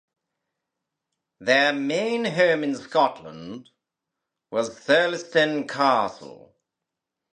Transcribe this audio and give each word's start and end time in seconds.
Their 1.39 1.73
main 1.73 2.25
home 2.25 2.63
in 2.63 2.73
Scotland 2.75 3.69
was 4.49 4.71
Thirlestane 4.71 5.69
Castle. 5.69 6.55